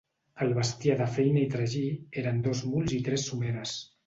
El 0.45 0.53
bestiar 0.59 0.95
de 1.01 1.07
feina 1.17 1.43
i 1.49 1.49
tragí 1.57 1.83
eren 2.23 2.41
dos 2.49 2.63
muls 2.73 2.97
i 2.97 3.01
tres 3.11 3.29
someres. 3.29 3.77